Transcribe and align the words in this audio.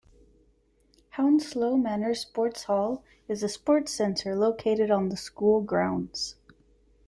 Hounslow 1.09 1.77
Manor 1.77 2.15
Sports 2.15 2.63
Hall 2.63 3.03
is 3.27 3.43
a 3.43 3.47
sports 3.47 3.91
center 3.93 4.35
located 4.35 4.89
on 4.89 5.09
the 5.09 5.15
school 5.15 5.61
grounds. 5.61 6.37